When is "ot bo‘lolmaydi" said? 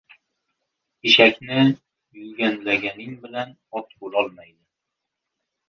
3.81-4.59